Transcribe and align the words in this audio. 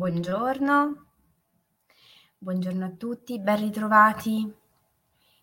Buongiorno. 0.00 1.06
Buongiorno 2.38 2.86
a 2.86 2.90
tutti, 2.92 3.38
ben 3.38 3.58
ritrovati. 3.58 4.50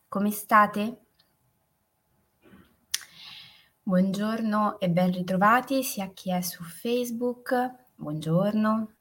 Come 0.08 0.32
state? 0.32 1.02
Buongiorno 3.84 4.80
e 4.80 4.90
ben 4.90 5.12
ritrovati 5.12 5.84
sia 5.84 6.06
a 6.06 6.12
chi 6.12 6.32
è 6.32 6.42
su 6.42 6.64
Facebook, 6.64 7.54
buongiorno, 7.98 8.94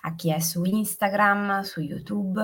a 0.00 0.14
chi 0.14 0.32
è 0.32 0.38
su 0.38 0.64
Instagram, 0.64 1.60
su 1.60 1.80
YouTube, 1.80 2.42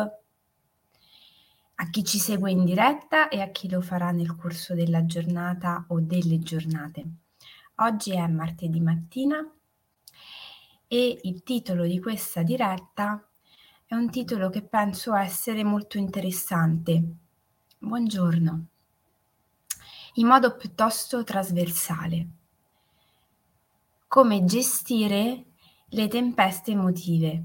a 1.77 1.89
chi 1.89 2.05
ci 2.05 2.19
segue 2.19 2.51
in 2.51 2.67
diretta 2.67 3.31
e 3.31 3.41
a 3.41 3.49
chi 3.49 3.71
lo 3.71 3.81
farà 3.81 4.11
nel 4.11 4.37
corso 4.37 4.75
della 4.75 5.07
giornata 5.07 5.87
o 5.89 6.01
delle 6.03 6.39
giornate. 6.41 7.05
Oggi 7.77 8.13
è 8.15 8.27
martedì 8.27 8.81
mattina 8.83 9.56
e 10.89 11.21
il 11.23 11.43
titolo 11.43 11.85
di 11.85 12.01
questa 12.01 12.43
diretta 12.43 13.27
è 13.85 13.95
un 13.95 14.11
titolo 14.11 14.51
che 14.51 14.63
penso 14.63 15.15
essere 15.15 15.65
molto 15.65 15.99
interessante. 15.99 17.03
Buongiorno. 17.79 18.67
In 20.15 20.27
modo 20.27 20.57
piuttosto 20.57 21.23
trasversale. 21.25 22.29
Come 24.09 24.45
gestire 24.45 25.45
le 25.89 26.09
tempeste 26.09 26.73
emotive. 26.73 27.45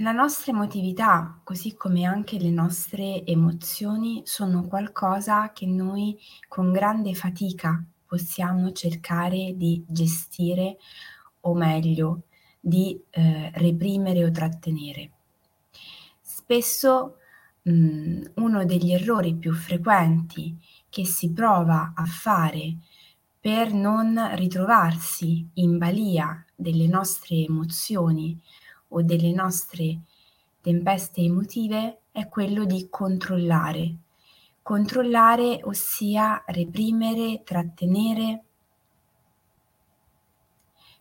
La 0.00 0.12
nostra 0.12 0.52
emotività, 0.52 1.40
così 1.42 1.74
come 1.74 2.04
anche 2.04 2.38
le 2.38 2.50
nostre 2.50 3.24
emozioni, 3.24 4.20
sono 4.26 4.66
qualcosa 4.66 5.52
che 5.52 5.64
noi 5.64 6.18
con 6.48 6.70
grande 6.70 7.14
fatica 7.14 7.82
possiamo 8.04 8.72
cercare 8.72 9.54
di 9.56 9.82
gestire 9.88 10.76
o 11.40 11.54
meglio 11.54 12.24
di 12.60 13.00
eh, 13.08 13.50
reprimere 13.54 14.22
o 14.22 14.30
trattenere. 14.30 15.12
Spesso 16.20 17.16
mh, 17.62 18.20
uno 18.34 18.64
degli 18.66 18.92
errori 18.92 19.34
più 19.34 19.54
frequenti 19.54 20.58
che 20.90 21.06
si 21.06 21.32
prova 21.32 21.94
a 21.96 22.04
fare 22.04 22.76
per 23.40 23.72
non 23.72 24.32
ritrovarsi 24.34 25.48
in 25.54 25.78
balia 25.78 26.44
delle 26.54 26.86
nostre 26.86 27.36
emozioni 27.36 28.38
o 28.88 29.02
delle 29.02 29.32
nostre 29.32 30.00
tempeste 30.60 31.20
emotive 31.20 32.00
è 32.10 32.28
quello 32.28 32.64
di 32.64 32.88
controllare. 32.90 33.94
Controllare, 34.62 35.60
ossia 35.62 36.42
reprimere, 36.46 37.42
trattenere, 37.44 38.44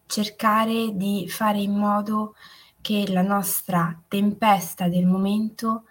cercare 0.06 0.96
di 0.96 1.28
fare 1.28 1.62
in 1.62 1.76
modo 1.76 2.36
che 2.82 3.06
la 3.12 3.24
nostra 3.24 4.00
tempesta 4.08 4.88
del 4.88 5.06
momento 5.06 5.86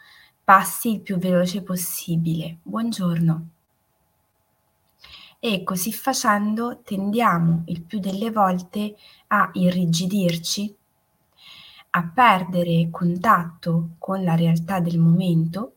passi 0.44 0.92
il 0.92 1.00
più 1.00 1.16
veloce 1.16 1.62
possibile. 1.62 2.58
Buongiorno. 2.62 3.48
E 5.40 5.62
così 5.64 5.92
facendo 5.92 6.80
tendiamo 6.84 7.64
il 7.66 7.82
più 7.82 7.98
delle 7.98 8.30
volte 8.30 8.96
a 9.28 9.50
irrigidirci 9.52 10.76
a 11.96 12.10
perdere 12.12 12.88
contatto 12.90 13.90
con 13.98 14.24
la 14.24 14.34
realtà 14.34 14.80
del 14.80 14.98
momento 14.98 15.74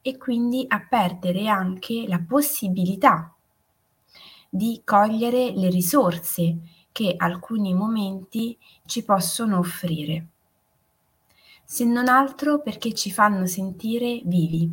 e 0.00 0.16
quindi 0.16 0.64
a 0.66 0.80
perdere 0.80 1.48
anche 1.48 2.06
la 2.08 2.20
possibilità 2.20 3.34
di 4.48 4.80
cogliere 4.82 5.50
le 5.50 5.68
risorse 5.68 6.58
che 6.90 7.14
alcuni 7.16 7.74
momenti 7.74 8.56
ci 8.86 9.04
possono 9.04 9.58
offrire, 9.58 10.28
se 11.64 11.84
non 11.84 12.08
altro 12.08 12.62
perché 12.62 12.94
ci 12.94 13.10
fanno 13.10 13.46
sentire 13.46 14.22
vivi. 14.24 14.72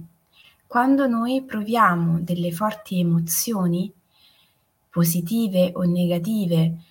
Quando 0.65 1.07
noi 1.07 1.43
proviamo 1.43 2.21
delle 2.21 2.51
forti 2.51 2.99
emozioni, 2.99 3.91
positive 4.89 5.71
o 5.73 5.81
negative, 5.83 6.83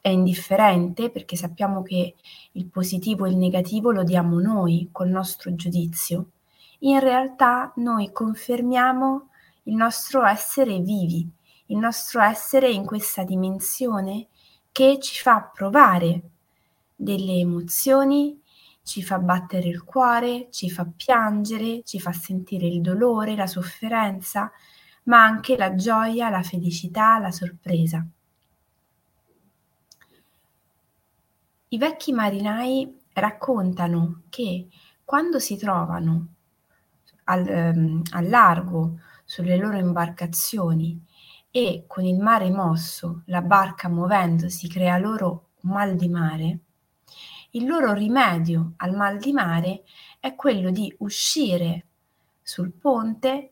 è 0.00 0.08
indifferente 0.08 1.10
perché 1.10 1.36
sappiamo 1.36 1.82
che 1.82 2.14
il 2.52 2.66
positivo 2.66 3.26
e 3.26 3.30
il 3.30 3.36
negativo 3.36 3.90
lo 3.90 4.04
diamo 4.04 4.40
noi 4.40 4.88
col 4.92 5.08
nostro 5.08 5.54
giudizio. 5.54 6.30
In 6.80 7.00
realtà 7.00 7.72
noi 7.76 8.12
confermiamo 8.12 9.28
il 9.64 9.74
nostro 9.74 10.24
essere 10.24 10.78
vivi, 10.80 11.28
il 11.66 11.78
nostro 11.78 12.20
essere 12.20 12.70
in 12.70 12.84
questa 12.84 13.24
dimensione 13.24 14.28
che 14.70 14.98
ci 15.00 15.20
fa 15.20 15.50
provare 15.52 16.22
delle 16.94 17.34
emozioni, 17.34 18.40
ci 18.82 19.02
fa 19.02 19.18
battere 19.18 19.68
il 19.68 19.82
cuore, 19.82 20.48
ci 20.50 20.70
fa 20.70 20.86
piangere, 20.86 21.82
ci 21.82 21.98
fa 21.98 22.12
sentire 22.12 22.66
il 22.66 22.80
dolore, 22.80 23.34
la 23.34 23.46
sofferenza, 23.46 24.50
ma 25.04 25.22
anche 25.22 25.56
la 25.56 25.74
gioia, 25.74 26.30
la 26.30 26.42
felicità, 26.42 27.18
la 27.18 27.32
sorpresa. 27.32 28.06
I 31.76 31.78
vecchi 31.78 32.10
marinai 32.10 33.02
raccontano 33.12 34.22
che 34.30 34.66
quando 35.04 35.38
si 35.38 35.58
trovano 35.58 36.28
al, 37.24 37.46
ehm, 37.46 38.02
al 38.12 38.28
largo 38.30 38.98
sulle 39.26 39.58
loro 39.58 39.76
imbarcazioni 39.76 40.98
e 41.50 41.84
con 41.86 42.06
il 42.06 42.18
mare 42.18 42.50
mosso, 42.50 43.24
la 43.26 43.42
barca 43.42 43.90
muovendosi 43.90 44.70
crea 44.70 44.96
loro 44.96 45.48
un 45.64 45.72
mal 45.72 45.96
di 45.96 46.08
mare, 46.08 46.58
il 47.50 47.66
loro 47.66 47.92
rimedio 47.92 48.72
al 48.78 48.96
mal 48.96 49.18
di 49.18 49.34
mare 49.34 49.82
è 50.18 50.34
quello 50.34 50.70
di 50.70 50.90
uscire 51.00 51.88
sul 52.40 52.72
ponte 52.72 53.50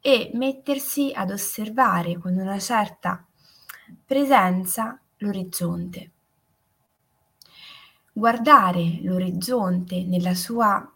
e 0.00 0.30
mettersi 0.32 1.12
ad 1.14 1.30
osservare 1.30 2.16
con 2.16 2.38
una 2.38 2.58
certa 2.58 3.22
presenza 4.06 4.98
l'orizzonte 5.18 6.08
guardare 8.16 9.00
l'orizzonte 9.02 10.04
nella 10.04 10.34
sua 10.34 10.88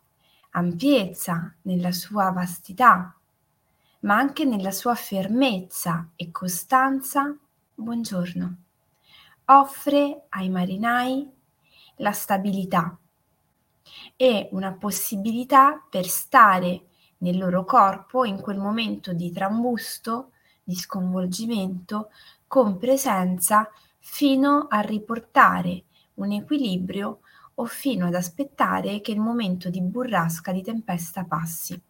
ampiezza, 0.51 1.53
nella 1.63 1.91
sua 1.91 2.31
vastità, 2.31 3.13
ma 4.01 4.17
anche 4.17 4.45
nella 4.45 4.71
sua 4.71 4.95
fermezza 4.95 6.11
e 6.15 6.31
costanza, 6.31 7.37
buongiorno, 7.75 8.57
offre 9.47 10.27
ai 10.29 10.49
marinai 10.49 11.29
la 11.97 12.13
stabilità 12.13 12.97
e 14.15 14.49
una 14.53 14.71
possibilità 14.75 15.85
per 15.91 16.07
stare 16.07 16.83
nel 17.19 17.37
loro 17.37 17.65
corpo 17.65 18.25
in 18.25 18.41
quel 18.41 18.59
momento 18.59 19.13
di 19.13 19.33
trambusto, 19.33 20.31
di 20.63 20.77
sconvolgimento, 20.77 22.11
con 22.47 22.79
presenza 22.79 23.69
fino 23.99 24.69
a 24.71 24.79
riportare 24.79 25.83
un 26.19 26.33
equilibrio 26.33 27.21
o 27.55 27.65
fino 27.65 28.07
ad 28.07 28.15
aspettare 28.15 29.01
che 29.01 29.11
il 29.11 29.21
momento 29.21 29.69
di 29.69 29.81
burrasca, 29.81 30.53
di 30.53 30.63
tempesta 30.63 31.25
passi. 31.25 31.81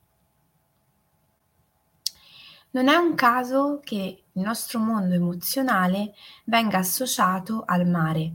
Non 2.70 2.88
è 2.88 2.96
un 2.96 3.14
caso 3.14 3.80
che 3.82 4.24
il 4.32 4.42
nostro 4.42 4.78
mondo 4.78 5.14
emozionale 5.14 6.14
venga 6.44 6.78
associato 6.78 7.64
al 7.66 7.86
mare 7.86 8.34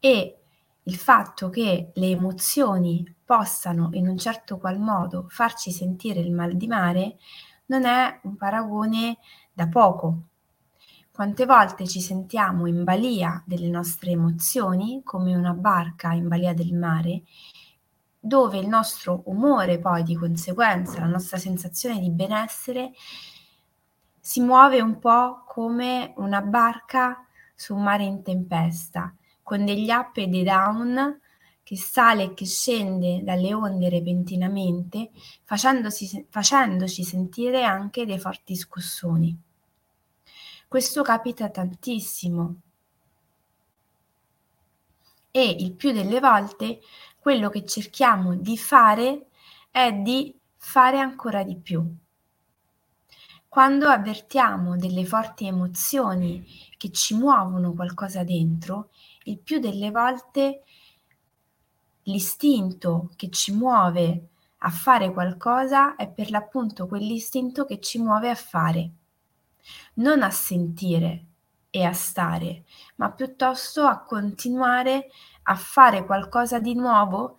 e 0.00 0.36
il 0.82 0.96
fatto 0.96 1.48
che 1.50 1.90
le 1.94 2.06
emozioni 2.06 3.14
possano 3.24 3.90
in 3.92 4.08
un 4.08 4.18
certo 4.18 4.58
qual 4.58 4.78
modo 4.78 5.26
farci 5.28 5.70
sentire 5.70 6.20
il 6.20 6.32
mal 6.32 6.56
di 6.56 6.66
mare 6.66 7.18
non 7.66 7.84
è 7.84 8.18
un 8.24 8.36
paragone 8.36 9.18
da 9.52 9.68
poco, 9.68 10.29
quante 11.12 11.44
volte 11.44 11.86
ci 11.86 12.00
sentiamo 12.00 12.66
in 12.66 12.84
balia 12.84 13.42
delle 13.44 13.68
nostre 13.68 14.12
emozioni, 14.12 15.02
come 15.04 15.34
una 15.34 15.52
barca 15.52 16.12
in 16.12 16.28
balia 16.28 16.54
del 16.54 16.72
mare, 16.72 17.22
dove 18.18 18.58
il 18.58 18.68
nostro 18.68 19.22
umore 19.26 19.78
poi 19.78 20.02
di 20.02 20.14
conseguenza, 20.14 21.00
la 21.00 21.06
nostra 21.06 21.38
sensazione 21.38 21.98
di 21.98 22.10
benessere 22.10 22.92
si 24.20 24.40
muove 24.40 24.80
un 24.80 24.98
po' 24.98 25.42
come 25.46 26.12
una 26.16 26.42
barca 26.42 27.26
su 27.54 27.74
un 27.74 27.82
mare 27.82 28.04
in 28.04 28.22
tempesta, 28.22 29.14
con 29.42 29.64
degli 29.64 29.90
up 29.90 30.16
e 30.18 30.26
dei 30.26 30.44
down 30.44 31.20
che 31.62 31.76
sale 31.76 32.24
e 32.24 32.34
che 32.34 32.46
scende 32.46 33.22
dalle 33.22 33.54
onde 33.54 33.88
repentinamente, 33.88 35.10
facendoci, 35.44 36.26
facendoci 36.28 37.04
sentire 37.04 37.64
anche 37.64 38.06
dei 38.06 38.18
forti 38.18 38.56
scossoni. 38.56 39.49
Questo 40.70 41.02
capita 41.02 41.50
tantissimo. 41.50 42.60
E 45.32 45.56
il 45.58 45.72
più 45.72 45.90
delle 45.90 46.20
volte 46.20 46.78
quello 47.18 47.50
che 47.50 47.66
cerchiamo 47.66 48.36
di 48.36 48.56
fare 48.56 49.30
è 49.72 49.92
di 49.92 50.32
fare 50.56 51.00
ancora 51.00 51.42
di 51.42 51.56
più. 51.56 51.84
quando 53.48 53.88
avvertiamo 53.88 54.76
delle 54.76 55.04
forti 55.04 55.46
emozioni 55.46 56.46
che 56.76 56.92
ci 56.92 57.16
muovono 57.16 57.72
qualcosa 57.72 58.22
dentro, 58.22 58.90
il 59.24 59.38
più 59.40 59.58
delle 59.58 59.90
volte 59.90 60.62
l'istinto 62.04 63.10
che 63.16 63.28
ci 63.30 63.52
muove 63.52 64.28
a 64.58 64.70
fare 64.70 65.12
qualcosa 65.12 65.96
è 65.96 66.08
per 66.08 66.30
l'appunto 66.30 66.86
quell'istinto 66.86 67.64
che 67.64 67.80
ci 67.80 67.98
muove 67.98 68.30
a 68.30 68.34
fare, 68.36 68.90
non 69.94 70.22
a 70.22 70.30
sentire 70.30 71.26
e 71.70 71.84
a 71.84 71.92
stare, 71.92 72.64
ma 72.96 73.10
piuttosto 73.12 73.84
a 73.86 74.02
continuare 74.02 75.08
a 75.44 75.54
fare 75.54 76.04
qualcosa 76.04 76.58
di 76.58 76.74
nuovo 76.74 77.38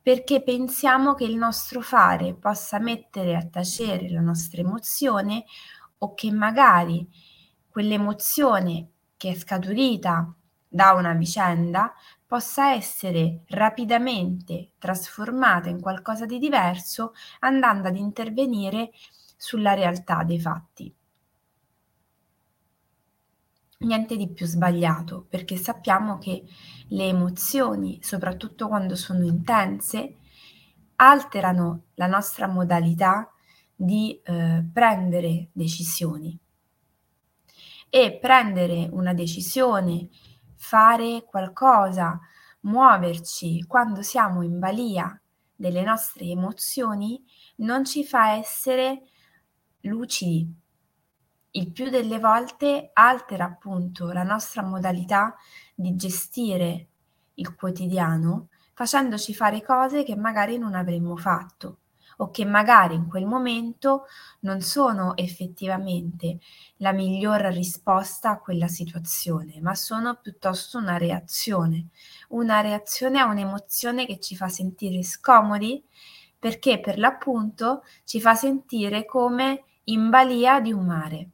perché 0.00 0.40
pensiamo 0.40 1.14
che 1.14 1.24
il 1.24 1.36
nostro 1.36 1.80
fare 1.80 2.34
possa 2.34 2.78
mettere 2.78 3.34
a 3.34 3.44
tacere 3.44 4.08
la 4.08 4.20
nostra 4.20 4.60
emozione 4.60 5.44
o 5.98 6.14
che 6.14 6.30
magari 6.30 7.08
quell'emozione 7.68 8.90
che 9.16 9.30
è 9.30 9.34
scaturita 9.34 10.32
da 10.68 10.92
una 10.92 11.12
vicenda 11.14 11.92
possa 12.24 12.72
essere 12.72 13.42
rapidamente 13.48 14.72
trasformata 14.78 15.68
in 15.68 15.80
qualcosa 15.80 16.24
di 16.24 16.38
diverso 16.38 17.12
andando 17.40 17.88
ad 17.88 17.96
intervenire 17.96 18.90
sulla 19.36 19.74
realtà 19.74 20.22
dei 20.22 20.40
fatti. 20.40 20.95
Niente 23.78 24.16
di 24.16 24.28
più 24.30 24.46
sbagliato 24.46 25.26
perché 25.28 25.56
sappiamo 25.56 26.18
che 26.18 26.44
le 26.88 27.04
emozioni, 27.08 27.98
soprattutto 28.02 28.68
quando 28.68 28.96
sono 28.96 29.24
intense, 29.24 30.16
alterano 30.96 31.88
la 31.94 32.06
nostra 32.06 32.46
modalità 32.46 33.30
di 33.74 34.18
eh, 34.22 34.64
prendere 34.72 35.50
decisioni. 35.52 36.38
E 37.90 38.18
prendere 38.18 38.88
una 38.90 39.12
decisione, 39.12 40.08
fare 40.54 41.24
qualcosa, 41.24 42.18
muoverci 42.60 43.64
quando 43.66 44.00
siamo 44.00 44.42
in 44.42 44.58
balia 44.58 45.20
delle 45.54 45.82
nostre 45.82 46.24
emozioni 46.24 47.22
non 47.56 47.84
ci 47.84 48.04
fa 48.04 48.32
essere 48.32 49.02
lucidi. 49.82 50.64
Il 51.56 51.72
più 51.72 51.88
delle 51.88 52.18
volte 52.18 52.90
altera 52.92 53.46
appunto 53.46 54.12
la 54.12 54.24
nostra 54.24 54.62
modalità 54.62 55.34
di 55.74 55.96
gestire 55.96 56.88
il 57.34 57.54
quotidiano 57.54 58.48
facendoci 58.74 59.32
fare 59.32 59.62
cose 59.62 60.02
che 60.02 60.16
magari 60.16 60.58
non 60.58 60.74
avremmo 60.74 61.16
fatto 61.16 61.78
o 62.18 62.30
che 62.30 62.44
magari 62.44 62.94
in 62.94 63.06
quel 63.08 63.24
momento 63.24 64.04
non 64.40 64.60
sono 64.60 65.16
effettivamente 65.16 66.40
la 66.78 66.92
miglior 66.92 67.40
risposta 67.46 68.32
a 68.32 68.38
quella 68.38 68.68
situazione, 68.68 69.58
ma 69.62 69.74
sono 69.74 70.18
piuttosto 70.20 70.76
una 70.76 70.98
reazione, 70.98 71.86
una 72.28 72.60
reazione 72.60 73.18
a 73.18 73.24
un'emozione 73.24 74.04
che 74.04 74.20
ci 74.20 74.36
fa 74.36 74.50
sentire 74.50 75.02
scomodi 75.02 75.82
perché 76.38 76.80
per 76.80 76.98
l'appunto 76.98 77.82
ci 78.04 78.20
fa 78.20 78.34
sentire 78.34 79.06
come 79.06 79.64
in 79.84 80.10
balia 80.10 80.60
di 80.60 80.72
un 80.72 80.84
mare. 80.84 81.30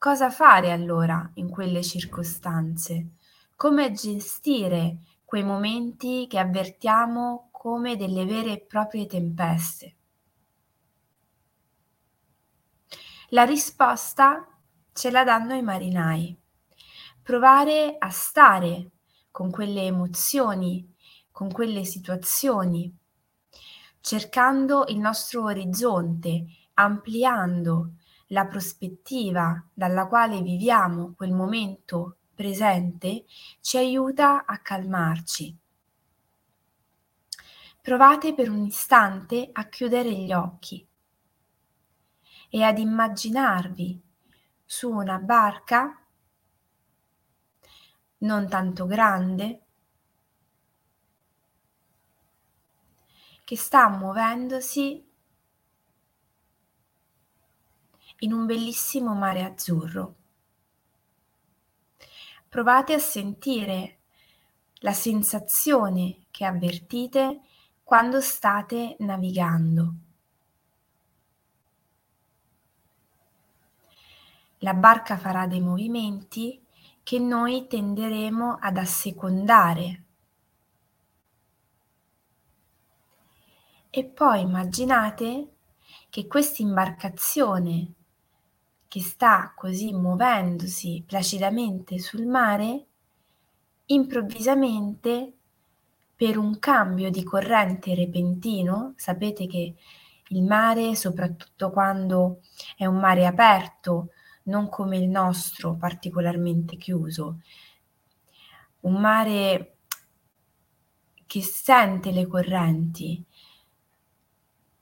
Cosa 0.00 0.30
fare 0.30 0.72
allora 0.72 1.30
in 1.34 1.50
quelle 1.50 1.82
circostanze? 1.82 3.16
Come 3.54 3.92
gestire 3.92 5.00
quei 5.26 5.44
momenti 5.44 6.26
che 6.26 6.38
avvertiamo 6.38 7.50
come 7.50 7.96
delle 7.96 8.24
vere 8.24 8.52
e 8.52 8.60
proprie 8.60 9.04
tempeste? 9.04 9.96
La 13.28 13.44
risposta 13.44 14.48
ce 14.90 15.10
la 15.10 15.22
danno 15.22 15.54
i 15.54 15.62
marinai. 15.62 16.34
Provare 17.22 17.96
a 17.98 18.08
stare 18.08 18.92
con 19.30 19.50
quelle 19.50 19.82
emozioni, 19.82 20.94
con 21.30 21.52
quelle 21.52 21.84
situazioni, 21.84 22.90
cercando 24.00 24.86
il 24.88 24.98
nostro 24.98 25.42
orizzonte, 25.42 26.46
ampliando 26.72 27.96
la 28.32 28.46
prospettiva 28.46 29.68
dalla 29.72 30.06
quale 30.06 30.40
viviamo 30.40 31.14
quel 31.16 31.32
momento 31.32 32.18
presente 32.34 33.24
ci 33.60 33.76
aiuta 33.76 34.44
a 34.44 34.58
calmarci. 34.58 35.56
Provate 37.82 38.34
per 38.34 38.50
un 38.50 38.64
istante 38.64 39.48
a 39.52 39.68
chiudere 39.68 40.12
gli 40.12 40.32
occhi 40.32 40.86
e 42.48 42.62
ad 42.62 42.78
immaginarvi 42.78 44.02
su 44.64 44.90
una 44.90 45.18
barca 45.18 46.04
non 48.18 48.48
tanto 48.48 48.86
grande 48.86 49.62
che 53.44 53.56
sta 53.56 53.88
muovendosi 53.88 55.09
in 58.20 58.32
un 58.32 58.46
bellissimo 58.46 59.14
mare 59.14 59.44
azzurro. 59.44 60.14
Provate 62.48 62.94
a 62.94 62.98
sentire 62.98 63.98
la 64.80 64.92
sensazione 64.92 66.26
che 66.30 66.44
avvertite 66.44 67.40
quando 67.84 68.20
state 68.20 68.96
navigando. 69.00 69.94
La 74.58 74.74
barca 74.74 75.16
farà 75.16 75.46
dei 75.46 75.60
movimenti 75.60 76.62
che 77.02 77.18
noi 77.18 77.66
tenderemo 77.66 78.58
ad 78.60 78.76
assecondare. 78.76 80.04
E 83.88 84.04
poi 84.04 84.42
immaginate 84.42 85.54
che 86.10 86.26
questa 86.26 86.62
imbarcazione 86.62 87.94
che 88.90 89.00
sta 89.00 89.52
così 89.54 89.92
muovendosi 89.92 91.04
placidamente 91.06 92.00
sul 92.00 92.26
mare, 92.26 92.86
improvvisamente 93.86 95.32
per 96.16 96.36
un 96.36 96.58
cambio 96.58 97.08
di 97.08 97.22
corrente 97.22 97.94
repentino, 97.94 98.94
sapete 98.96 99.46
che 99.46 99.76
il 100.30 100.42
mare, 100.42 100.96
soprattutto 100.96 101.70
quando 101.70 102.40
è 102.76 102.84
un 102.84 102.98
mare 102.98 103.26
aperto, 103.26 104.08
non 104.46 104.68
come 104.68 104.98
il 104.98 105.08
nostro 105.08 105.76
particolarmente 105.76 106.76
chiuso, 106.76 107.42
un 108.80 109.00
mare 109.00 109.76
che 111.26 111.42
sente 111.42 112.10
le 112.10 112.26
correnti, 112.26 113.24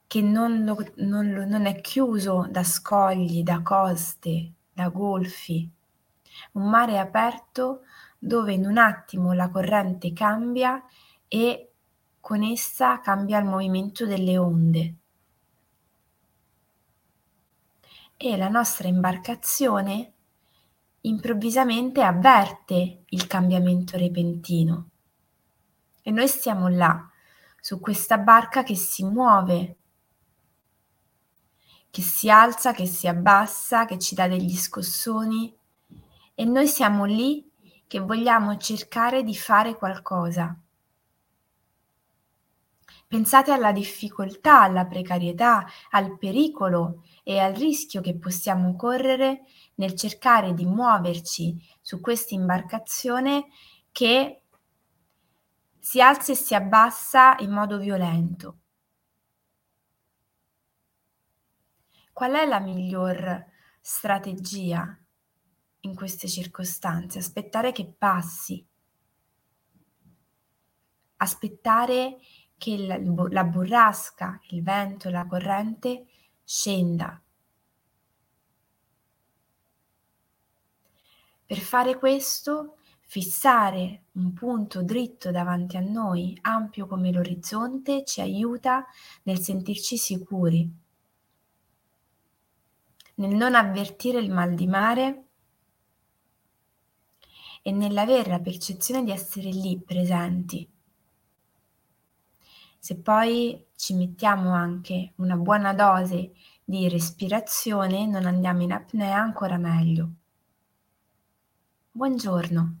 che 0.09 0.23
non, 0.23 0.63
lo, 0.63 0.75
non, 0.95 1.31
lo, 1.33 1.45
non 1.45 1.67
è 1.67 1.81
chiuso 1.81 2.47
da 2.49 2.63
scogli, 2.63 3.43
da 3.43 3.61
coste, 3.61 4.53
da 4.73 4.89
golfi. 4.89 5.69
Un 6.53 6.67
mare 6.67 6.97
aperto 6.97 7.81
dove 8.17 8.53
in 8.53 8.65
un 8.65 8.79
attimo 8.79 9.33
la 9.33 9.49
corrente 9.49 10.11
cambia 10.11 10.83
e 11.27 11.73
con 12.19 12.41
essa 12.41 12.99
cambia 13.01 13.37
il 13.37 13.45
movimento 13.45 14.07
delle 14.07 14.35
onde. 14.39 14.95
E 18.17 18.35
la 18.35 18.49
nostra 18.49 18.87
imbarcazione 18.87 20.13
improvvisamente 21.01 22.01
avverte 22.01 23.03
il 23.05 23.27
cambiamento 23.27 23.95
repentino. 23.95 24.89
E 26.01 26.09
noi 26.09 26.27
stiamo 26.27 26.67
là, 26.67 27.07
su 27.61 27.79
questa 27.79 28.17
barca 28.17 28.63
che 28.63 28.75
si 28.75 29.03
muove 29.03 29.78
che 31.91 32.01
si 32.01 32.29
alza, 32.29 32.71
che 32.71 32.85
si 32.85 33.07
abbassa, 33.07 33.85
che 33.85 33.97
ci 33.97 34.15
dà 34.15 34.27
degli 34.27 34.55
scossoni 34.55 35.55
e 36.35 36.45
noi 36.45 36.67
siamo 36.67 37.05
lì 37.05 37.49
che 37.87 37.99
vogliamo 37.99 38.57
cercare 38.57 39.23
di 39.23 39.35
fare 39.35 39.75
qualcosa. 39.75 40.55
Pensate 43.07 43.51
alla 43.51 43.71
difficoltà, 43.71 44.61
alla 44.61 44.85
precarietà, 44.85 45.65
al 45.89 46.17
pericolo 46.19 47.03
e 47.23 47.39
al 47.39 47.55
rischio 47.55 48.01
che 48.01 48.15
possiamo 48.15 48.75
correre 48.75 49.45
nel 49.75 49.95
cercare 49.95 50.53
di 50.53 50.65
muoverci 50.65 51.55
su 51.81 51.99
questa 51.99 52.35
imbarcazione 52.35 53.47
che 53.91 54.41
si 55.79 55.99
alza 55.99 56.33
e 56.33 56.35
si 56.35 56.53
abbassa 56.53 57.35
in 57.39 57.49
modo 57.49 57.79
violento. 57.79 58.57
qual 62.19 62.33
è 62.33 62.45
la 62.45 62.59
miglior 62.59 63.45
strategia 63.79 64.99
in 65.79 65.95
queste 65.95 66.27
circostanze? 66.27 67.19
Aspettare 67.19 67.71
che 67.71 67.85
passi, 67.97 68.67
aspettare 71.15 72.17
che 72.57 72.77
la, 72.77 72.99
la 73.29 73.43
burrasca, 73.45 74.37
il 74.49 74.61
vento, 74.61 75.09
la 75.09 75.25
corrente 75.27 76.07
scenda. 76.43 77.21
Per 81.45 81.57
fare 81.57 81.97
questo, 81.97 82.79
fissare 82.99 84.07
un 84.15 84.33
punto 84.33 84.83
dritto 84.83 85.31
davanti 85.31 85.77
a 85.77 85.79
noi, 85.79 86.37
ampio 86.41 86.85
come 86.85 87.13
l'orizzonte, 87.13 88.03
ci 88.03 88.19
aiuta 88.19 88.85
nel 89.23 89.39
sentirci 89.39 89.95
sicuri 89.95 90.87
nel 93.19 93.35
non 93.35 93.53
avvertire 93.53 94.19
il 94.19 94.31
mal 94.31 94.53
di 94.55 94.67
mare 94.67 95.23
e 97.61 97.71
nell'avere 97.71 98.29
la 98.29 98.39
percezione 98.39 99.03
di 99.03 99.11
essere 99.11 99.49
lì 99.49 99.79
presenti. 99.79 100.67
Se 102.79 102.97
poi 102.97 103.65
ci 103.75 103.93
mettiamo 103.93 104.51
anche 104.51 105.13
una 105.17 105.35
buona 105.35 105.73
dose 105.73 106.31
di 106.63 106.87
respirazione, 106.87 108.05
non 108.05 108.25
andiamo 108.25 108.63
in 108.63 108.71
apnea, 108.71 109.17
ancora 109.17 109.57
meglio. 109.57 110.09
Buongiorno. 111.91 112.77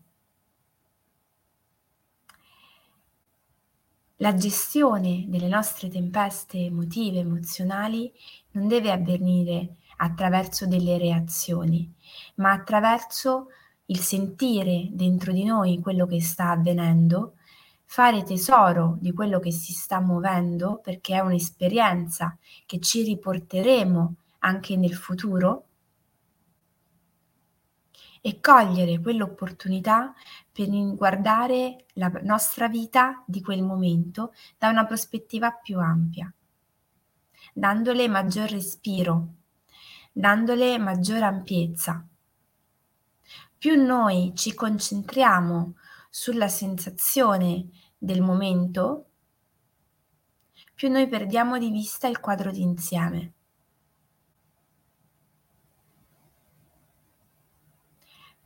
La 4.21 4.33
gestione 4.35 5.25
delle 5.27 5.47
nostre 5.47 5.89
tempeste 5.89 6.57
emotive, 6.65 7.19
emozionali, 7.19 8.11
non 8.51 8.67
deve 8.67 8.91
avvenire 8.91 9.75
attraverso 10.01 10.65
delle 10.65 10.97
reazioni, 10.97 11.91
ma 12.35 12.51
attraverso 12.51 13.47
il 13.85 13.99
sentire 13.99 14.87
dentro 14.91 15.31
di 15.31 15.43
noi 15.43 15.79
quello 15.79 16.05
che 16.05 16.21
sta 16.21 16.51
avvenendo, 16.51 17.35
fare 17.85 18.23
tesoro 18.23 18.97
di 18.99 19.11
quello 19.13 19.39
che 19.39 19.51
si 19.51 19.73
sta 19.73 19.99
muovendo, 19.99 20.79
perché 20.83 21.15
è 21.15 21.19
un'esperienza 21.19 22.37
che 22.65 22.79
ci 22.79 23.03
riporteremo 23.03 24.15
anche 24.39 24.77
nel 24.77 24.93
futuro 24.93 25.65
e 28.21 28.39
cogliere 28.39 28.99
quell'opportunità 28.99 30.13
per 30.51 30.67
guardare 30.95 31.85
la 31.93 32.11
nostra 32.23 32.67
vita 32.67 33.23
di 33.25 33.41
quel 33.41 33.63
momento 33.63 34.33
da 34.57 34.69
una 34.69 34.85
prospettiva 34.85 35.51
più 35.51 35.79
ampia, 35.79 36.31
dandole 37.53 38.07
maggior 38.07 38.49
respiro, 38.49 39.38
dandole 40.11 40.77
maggior 40.77 41.23
ampiezza. 41.23 42.05
Più 43.57 43.75
noi 43.75 44.33
ci 44.35 44.53
concentriamo 44.53 45.75
sulla 46.09 46.47
sensazione 46.47 47.67
del 47.97 48.21
momento, 48.21 49.05
più 50.73 50.89
noi 50.89 51.07
perdiamo 51.07 51.57
di 51.57 51.69
vista 51.69 52.07
il 52.07 52.19
quadro 52.19 52.51
d'insieme. 52.51 53.33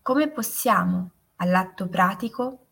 come 0.03 0.29
possiamo, 0.29 1.12
all'atto 1.38 1.88
pratico, 1.88 2.65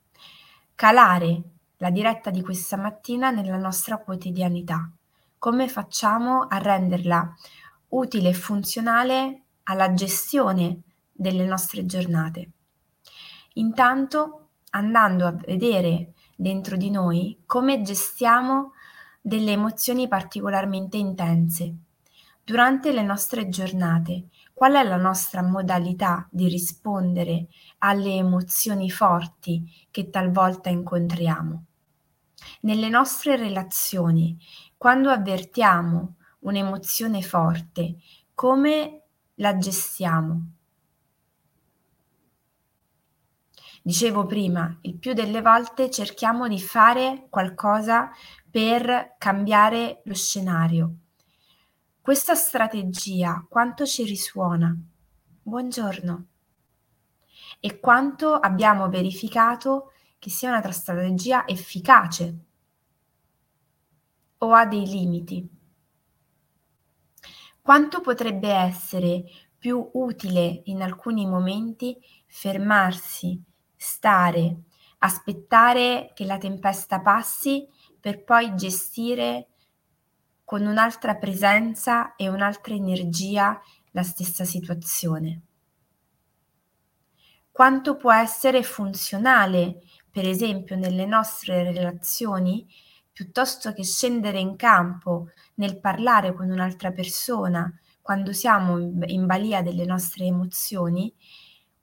calare 0.75 1.41
la 1.77 1.89
diretta 1.89 2.29
di 2.29 2.43
questa 2.43 2.75
mattina 2.75 3.31
nella 3.31 3.55
nostra 3.55 3.97
quotidianità? 3.97 4.91
Come 5.37 5.69
facciamo 5.69 6.45
a 6.47 6.57
renderla 6.57 7.33
utile 7.91 8.29
e 8.29 8.33
funzionale 8.33 9.43
alla 9.63 9.93
gestione 9.93 10.81
delle 11.11 11.45
nostre 11.45 11.85
giornate? 11.85 12.51
Intanto 13.53 14.49
andando 14.71 15.25
a 15.25 15.31
vedere 15.31 16.13
dentro 16.35 16.77
di 16.77 16.89
noi 16.89 17.41
come 17.45 17.81
gestiamo 17.81 18.73
delle 19.21 19.51
emozioni 19.51 20.07
particolarmente 20.07 20.97
intense 20.97 21.75
durante 22.43 22.91
le 22.91 23.03
nostre 23.03 23.49
giornate 23.49 24.27
Qual 24.61 24.73
è 24.73 24.83
la 24.83 24.95
nostra 24.95 25.41
modalità 25.41 26.27
di 26.29 26.47
rispondere 26.47 27.47
alle 27.79 28.13
emozioni 28.13 28.91
forti 28.91 29.87
che 29.89 30.11
talvolta 30.11 30.69
incontriamo? 30.69 31.63
Nelle 32.59 32.87
nostre 32.87 33.37
relazioni, 33.37 34.37
quando 34.77 35.09
avvertiamo 35.09 36.17
un'emozione 36.41 37.21
forte, 37.21 37.95
come 38.33 39.01
la 39.35 39.57
gestiamo? 39.57 40.51
Dicevo 43.83 44.27
prima, 44.27 44.77
il 44.81 44.97
più 44.97 45.13
delle 45.13 45.41
volte 45.41 45.89
cerchiamo 45.89 46.47
di 46.47 46.59
fare 46.61 47.25
qualcosa 47.29 48.11
per 48.49 49.15
cambiare 49.17 50.01
lo 50.05 50.13
scenario, 50.13 50.95
questa 52.01 52.33
strategia 52.33 53.45
quanto 53.47 53.85
ci 53.85 54.03
risuona? 54.03 54.75
Buongiorno. 55.43 56.25
E 57.59 57.79
quanto 57.79 58.33
abbiamo 58.33 58.89
verificato 58.89 59.91
che 60.17 60.31
sia 60.31 60.49
una 60.49 60.71
strategia 60.71 61.45
efficace 61.45 62.35
o 64.39 64.51
ha 64.51 64.65
dei 64.65 64.87
limiti? 64.87 65.47
Quanto 67.61 68.01
potrebbe 68.01 68.49
essere 68.49 69.23
più 69.57 69.87
utile 69.93 70.61
in 70.65 70.81
alcuni 70.81 71.27
momenti 71.27 71.95
fermarsi, 72.25 73.39
stare, 73.75 74.63
aspettare 74.99 76.11
che 76.15 76.25
la 76.25 76.39
tempesta 76.39 77.01
passi 77.01 77.67
per 77.99 78.23
poi 78.23 78.55
gestire 78.55 79.47
con 80.43 80.65
un'altra 80.65 81.15
presenza 81.15 82.15
e 82.15 82.27
un'altra 82.27 82.73
energia 82.73 83.61
la 83.91 84.03
stessa 84.03 84.43
situazione. 84.43 85.41
Quanto 87.51 87.95
può 87.95 88.11
essere 88.11 88.63
funzionale, 88.63 89.81
per 90.09 90.27
esempio, 90.27 90.75
nelle 90.75 91.05
nostre 91.05 91.71
relazioni, 91.71 92.67
piuttosto 93.11 93.73
che 93.73 93.83
scendere 93.83 94.39
in 94.39 94.55
campo 94.55 95.29
nel 95.55 95.79
parlare 95.79 96.33
con 96.33 96.49
un'altra 96.49 96.91
persona 96.91 97.71
quando 98.01 98.33
siamo 98.33 98.79
in 98.79 99.25
balia 99.25 99.61
delle 99.61 99.85
nostre 99.85 100.25
emozioni, 100.25 101.13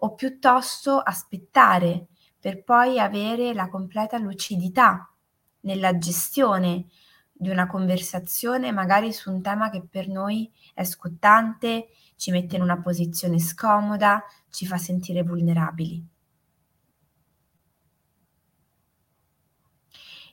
o 0.00 0.14
piuttosto 0.14 0.98
aspettare 0.98 2.06
per 2.38 2.62
poi 2.62 3.00
avere 3.00 3.52
la 3.52 3.68
completa 3.68 4.18
lucidità 4.18 5.12
nella 5.60 5.98
gestione 5.98 6.86
di 7.32 7.50
una 7.50 7.66
conversazione 7.66 8.72
magari 8.72 9.12
su 9.12 9.32
un 9.32 9.40
tema 9.42 9.70
che 9.70 9.86
per 9.88 10.08
noi 10.08 10.50
è 10.74 10.84
scottante, 10.84 11.88
ci 12.16 12.30
mette 12.32 12.56
in 12.56 12.62
una 12.62 12.80
posizione 12.80 13.38
scomoda, 13.38 14.24
ci 14.50 14.66
fa 14.66 14.76
sentire 14.76 15.22
vulnerabili. 15.22 16.04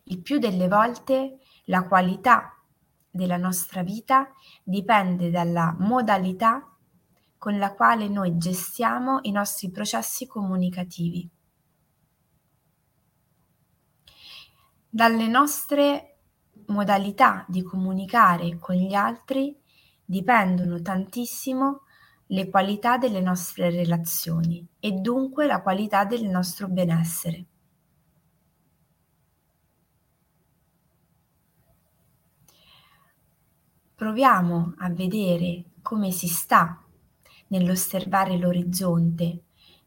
Il 0.07 0.21
più 0.21 0.37
delle 0.37 0.67
volte 0.67 1.39
la 1.65 1.87
qualità 1.87 2.55
della 3.09 3.37
nostra 3.37 3.81
vita 3.81 4.31
dipende 4.63 5.31
dalla 5.31 5.75
modalità 5.79 6.71
con 7.39 7.57
la 7.57 7.73
quale 7.73 8.07
noi 8.07 8.37
gestiamo 8.37 9.19
i 9.23 9.31
nostri 9.31 9.71
processi 9.71 10.27
comunicativi. 10.27 11.27
Dalle 14.87 15.27
nostre 15.27 16.17
modalità 16.67 17.43
di 17.47 17.63
comunicare 17.63 18.57
con 18.59 18.75
gli 18.75 18.93
altri 18.93 19.59
dipendono 20.05 20.81
tantissimo 20.81 21.81
le 22.27 22.49
qualità 22.49 22.97
delle 22.97 23.21
nostre 23.21 23.71
relazioni 23.71 24.67
e 24.79 24.91
dunque 24.91 25.47
la 25.47 25.61
qualità 25.61 26.05
del 26.05 26.25
nostro 26.27 26.67
benessere. 26.67 27.45
Proviamo 33.95 34.73
a 34.79 34.89
vedere 34.89 35.63
come 35.81 36.11
si 36.11 36.27
sta 36.27 36.83
nell'osservare 37.47 38.37
l'orizzonte 38.37 39.43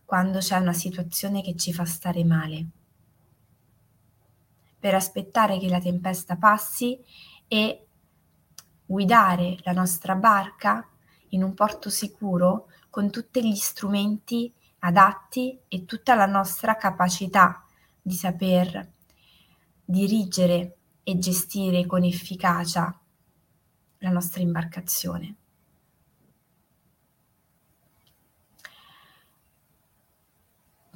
quando 0.07 0.39
c'è 0.39 0.57
una 0.57 0.73
situazione 0.73 1.43
che 1.43 1.55
ci 1.57 1.75
fa 1.75 1.85
stare 1.85 2.25
male. 2.25 2.67
Per 4.79 4.95
aspettare 4.95 5.59
che 5.59 5.69
la 5.69 5.79
tempesta 5.79 6.37
passi 6.37 6.99
e 7.47 7.87
guidare 8.87 9.59
la 9.65 9.73
nostra 9.73 10.15
barca 10.15 10.89
in 11.31 11.43
un 11.43 11.53
porto 11.53 11.91
sicuro 11.91 12.69
con 12.89 13.11
tutti 13.11 13.47
gli 13.47 13.57
strumenti 13.57 14.51
adatti 14.79 15.61
e 15.69 15.85
tutta 15.85 16.15
la 16.15 16.25
nostra 16.25 16.77
capacità 16.77 17.63
di 18.01 18.15
saper 18.15 18.91
dirigere 19.85 20.77
e 21.03 21.19
gestire 21.19 21.85
con 21.85 22.05
efficacia 22.05 22.99
la 23.99 24.11
nostra 24.11 24.43
imbarcazione. 24.43 25.37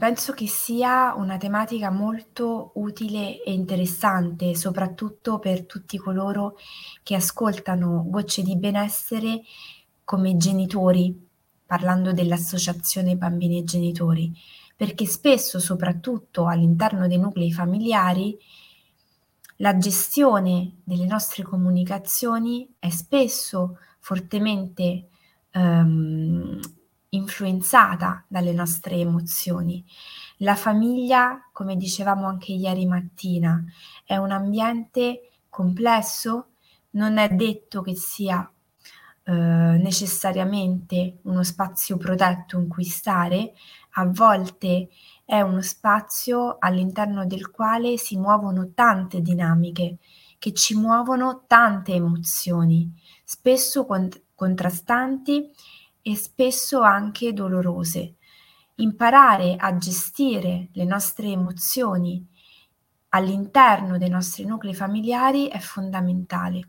Penso 0.03 0.33
che 0.33 0.49
sia 0.49 1.15
una 1.15 1.37
tematica 1.37 1.89
molto 1.91 2.73
utile 2.75 3.41
e 3.45 3.53
interessante, 3.53 4.57
soprattutto 4.57 5.39
per 5.39 5.65
tutti 5.65 5.97
coloro 5.97 6.57
che 7.05 7.15
ascoltano 7.15 8.05
Gocce 8.09 8.43
di 8.43 8.57
benessere 8.57 9.43
come 10.03 10.37
genitori, 10.37 11.29
parlando 11.65 12.13
dell'associazione 12.13 13.15
bambini 13.15 13.59
e 13.59 13.65
genitori, 13.65 14.33
perché 14.75 15.07
spesso, 15.07 15.61
soprattutto 15.61 16.49
all'interno 16.49 17.07
dei 17.07 17.19
nuclei 17.19 17.53
familiari, 17.53 18.37
la 19.63 19.79
gestione 19.79 20.81
delle 20.83 21.07
nostre 21.07 21.45
comunicazioni 21.45 22.69
è 22.81 22.91
spesso 22.91 23.79
fortemente 24.01 25.09
ehm, 25.53 26.59
influenzata 27.11 28.25
dalle 28.27 28.53
nostre 28.53 28.97
emozioni. 28.97 29.85
La 30.39 30.57
famiglia, 30.57 31.49
come 31.53 31.77
dicevamo 31.77 32.27
anche 32.27 32.53
ieri 32.53 32.87
mattina, 32.87 33.65
è 34.05 34.17
un 34.17 34.33
ambiente 34.33 35.31
complesso, 35.49 36.55
non 36.91 37.19
è 37.19 37.29
detto 37.29 37.83
che 37.83 37.95
sia 37.95 38.51
eh, 39.25 39.33
necessariamente 39.33 41.19
uno 41.23 41.45
spazio 41.45 41.97
protetto 41.99 42.59
in 42.59 42.67
cui 42.67 42.85
stare, 42.85 43.53
a 43.93 44.07
volte 44.07 44.89
è 45.33 45.41
uno 45.41 45.63
spazio 45.63 46.57
all'interno 46.59 47.25
del 47.25 47.51
quale 47.51 47.97
si 47.97 48.19
muovono 48.19 48.73
tante 48.75 49.23
dinamiche, 49.23 49.97
che 50.39 50.53
ci 50.53 50.77
muovono 50.77 51.45
tante 51.47 51.95
emozioni, 51.95 52.93
spesso 53.25 53.87
cont- 53.87 54.25
contrastanti 54.35 55.51
e 56.03 56.17
spesso 56.17 56.83
anche 56.83 57.33
dolorose. 57.33 58.17
Imparare 58.75 59.57
a 59.57 59.75
gestire 59.79 60.69
le 60.73 60.85
nostre 60.85 61.29
emozioni 61.29 62.23
all'interno 63.09 63.97
dei 63.97 64.11
nostri 64.11 64.45
nuclei 64.45 64.75
familiari 64.75 65.47
è 65.47 65.61
fondamentale. 65.61 66.69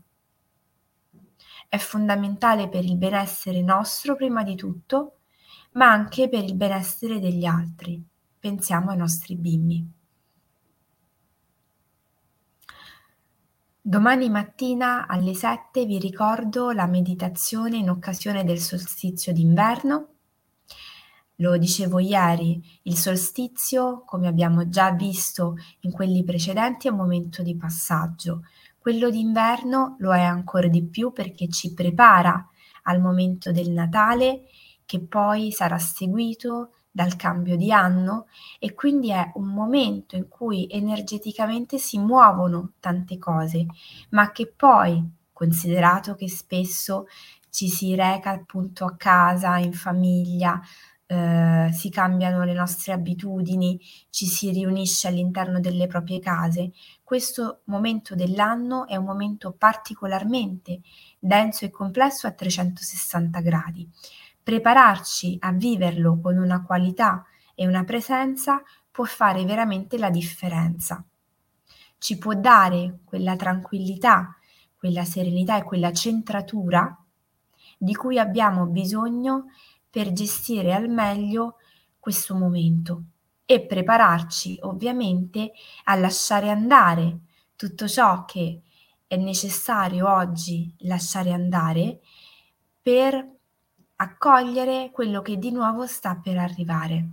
È 1.68 1.76
fondamentale 1.76 2.70
per 2.70 2.82
il 2.82 2.96
benessere 2.96 3.60
nostro 3.60 4.16
prima 4.16 4.42
di 4.42 4.54
tutto, 4.54 5.18
ma 5.72 5.90
anche 5.90 6.30
per 6.30 6.44
il 6.44 6.54
benessere 6.54 7.20
degli 7.20 7.44
altri. 7.44 8.12
Pensiamo 8.44 8.90
ai 8.90 8.98
nostri 8.98 9.36
bimbi. 9.36 9.90
Domani 13.80 14.28
mattina 14.28 15.06
alle 15.06 15.32
7 15.32 15.86
vi 15.86 15.98
ricordo 15.98 16.70
la 16.70 16.86
meditazione 16.86 17.78
in 17.78 17.88
occasione 17.88 18.44
del 18.44 18.58
solstizio 18.58 19.32
d'inverno. 19.32 20.08
Lo 21.36 21.56
dicevo 21.56 22.00
ieri, 22.00 22.62
il 22.82 22.98
solstizio, 22.98 24.02
come 24.04 24.28
abbiamo 24.28 24.68
già 24.68 24.90
visto 24.90 25.56
in 25.80 25.90
quelli 25.90 26.22
precedenti, 26.22 26.86
è 26.86 26.90
un 26.90 26.98
momento 26.98 27.42
di 27.42 27.56
passaggio. 27.56 28.42
Quello 28.76 29.08
d'inverno 29.08 29.96
lo 30.00 30.12
è 30.12 30.20
ancora 30.20 30.68
di 30.68 30.84
più 30.84 31.12
perché 31.12 31.48
ci 31.48 31.72
prepara 31.72 32.46
al 32.82 33.00
momento 33.00 33.52
del 33.52 33.70
Natale 33.70 34.42
che 34.84 35.00
poi 35.00 35.50
sarà 35.50 35.78
seguito 35.78 36.73
dal 36.94 37.16
cambio 37.16 37.56
di 37.56 37.72
anno 37.72 38.28
e 38.60 38.72
quindi 38.72 39.10
è 39.10 39.32
un 39.34 39.48
momento 39.48 40.14
in 40.14 40.28
cui 40.28 40.68
energeticamente 40.70 41.76
si 41.76 41.98
muovono 41.98 42.74
tante 42.78 43.18
cose, 43.18 43.66
ma 44.10 44.30
che 44.30 44.46
poi, 44.46 45.04
considerato 45.32 46.14
che 46.14 46.28
spesso 46.28 47.06
ci 47.50 47.68
si 47.68 47.96
reca 47.96 48.30
appunto 48.30 48.84
a 48.84 48.94
casa, 48.96 49.58
in 49.58 49.72
famiglia, 49.72 50.60
eh, 51.06 51.68
si 51.72 51.90
cambiano 51.90 52.44
le 52.44 52.52
nostre 52.52 52.92
abitudini, 52.92 53.76
ci 54.10 54.26
si 54.26 54.52
riunisce 54.52 55.08
all'interno 55.08 55.58
delle 55.58 55.88
proprie 55.88 56.20
case. 56.20 56.70
Questo 57.02 57.62
momento 57.64 58.14
dell'anno 58.14 58.86
è 58.86 58.94
un 58.94 59.04
momento 59.04 59.50
particolarmente 59.50 60.80
denso 61.18 61.64
e 61.64 61.70
complesso 61.70 62.28
a 62.28 62.32
360 62.32 63.40
gradi. 63.40 63.90
Prepararci 64.44 65.38
a 65.40 65.52
viverlo 65.52 66.20
con 66.20 66.36
una 66.36 66.62
qualità 66.62 67.24
e 67.54 67.66
una 67.66 67.82
presenza 67.84 68.62
può 68.90 69.04
fare 69.04 69.42
veramente 69.46 69.96
la 69.96 70.10
differenza. 70.10 71.02
Ci 71.96 72.18
può 72.18 72.34
dare 72.34 72.98
quella 73.04 73.36
tranquillità, 73.36 74.36
quella 74.76 75.04
serenità 75.04 75.56
e 75.56 75.64
quella 75.64 75.94
centratura 75.94 76.94
di 77.78 77.94
cui 77.94 78.18
abbiamo 78.18 78.66
bisogno 78.66 79.46
per 79.88 80.12
gestire 80.12 80.74
al 80.74 80.90
meglio 80.90 81.56
questo 81.98 82.34
momento 82.34 83.04
e 83.46 83.64
prepararci 83.64 84.58
ovviamente 84.62 85.52
a 85.84 85.94
lasciare 85.94 86.50
andare 86.50 87.20
tutto 87.56 87.88
ciò 87.88 88.26
che 88.26 88.60
è 89.06 89.16
necessario 89.16 90.12
oggi 90.12 90.74
lasciare 90.80 91.32
andare 91.32 92.00
per 92.82 93.33
accogliere 94.04 94.90
quello 94.92 95.22
che 95.22 95.38
di 95.38 95.50
nuovo 95.50 95.86
sta 95.86 96.14
per 96.14 96.38
arrivare. 96.38 97.06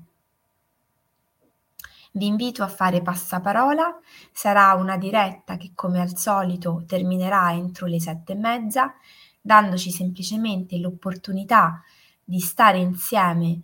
Vi 2.13 2.25
invito 2.25 2.61
a 2.63 2.67
fare 2.67 3.01
passaparola, 3.01 3.99
sarà 4.33 4.73
una 4.73 4.97
diretta 4.97 5.55
che 5.55 5.71
come 5.73 6.01
al 6.01 6.17
solito 6.17 6.83
terminerà 6.85 7.53
entro 7.53 7.87
le 7.87 8.01
sette 8.01 8.33
e 8.33 8.35
mezza, 8.35 8.93
dandoci 9.39 9.91
semplicemente 9.91 10.77
l'opportunità 10.77 11.81
di 12.23 12.39
stare 12.39 12.79
insieme 12.79 13.61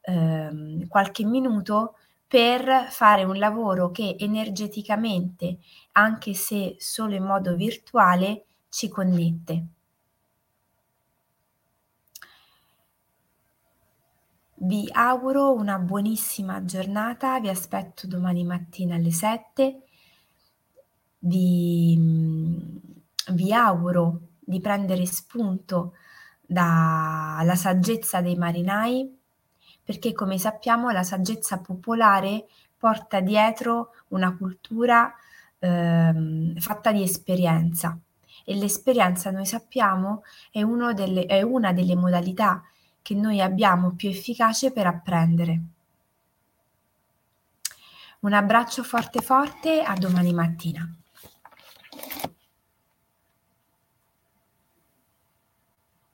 eh, 0.00 0.86
qualche 0.88 1.24
minuto 1.24 1.96
per 2.26 2.86
fare 2.88 3.24
un 3.24 3.36
lavoro 3.36 3.90
che 3.90 4.16
energeticamente, 4.18 5.58
anche 5.92 6.32
se 6.32 6.76
solo 6.78 7.14
in 7.14 7.24
modo 7.24 7.54
virtuale, 7.54 8.46
ci 8.70 8.88
connette. 8.88 9.66
Vi 14.64 14.88
auguro 14.92 15.52
una 15.52 15.76
buonissima 15.80 16.64
giornata, 16.64 17.40
vi 17.40 17.48
aspetto 17.48 18.06
domani 18.06 18.44
mattina 18.44 18.94
alle 18.94 19.10
7. 19.10 19.82
Vi, 21.18 21.98
vi 23.32 23.52
auguro 23.52 24.20
di 24.38 24.60
prendere 24.60 25.04
spunto 25.06 25.94
dalla 26.40 27.56
saggezza 27.56 28.20
dei 28.20 28.36
marinai, 28.36 29.18
perché 29.82 30.12
come 30.12 30.38
sappiamo 30.38 30.90
la 30.90 31.02
saggezza 31.02 31.58
popolare 31.58 32.46
porta 32.76 33.18
dietro 33.18 33.94
una 34.10 34.36
cultura 34.36 35.12
ehm, 35.58 36.56
fatta 36.60 36.92
di 36.92 37.02
esperienza 37.02 37.98
e 38.44 38.54
l'esperienza 38.54 39.32
noi 39.32 39.44
sappiamo 39.44 40.22
è, 40.52 40.62
delle, 40.94 41.26
è 41.26 41.42
una 41.42 41.72
delle 41.72 41.96
modalità 41.96 42.62
che 43.02 43.14
noi 43.14 43.40
abbiamo 43.40 43.92
più 43.92 44.08
efficace 44.08 44.72
per 44.72 44.86
apprendere. 44.86 45.60
Un 48.20 48.32
abbraccio 48.32 48.84
forte 48.84 49.20
forte, 49.20 49.82
a 49.82 49.94
domani 49.94 50.32
mattina. 50.32 50.88